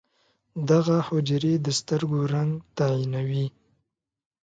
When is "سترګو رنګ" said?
1.79-2.51